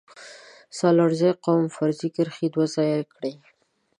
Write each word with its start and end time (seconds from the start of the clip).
سلارزی 0.77 1.31
قوم 1.45 1.65
فرضي 1.75 2.09
کرښې 2.15 2.47
دوه 2.53 2.65
ځايه 2.75 2.99
کړي 3.13 3.33